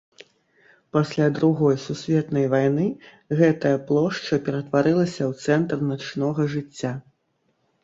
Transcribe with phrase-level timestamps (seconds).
[0.95, 2.87] Пасля другой сусветнай вайны
[3.43, 6.93] гэтая плошча ператварылася ў цэнтр начнога жыцця.